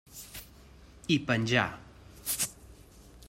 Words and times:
I 1.15 1.19
penjà. 1.27 1.67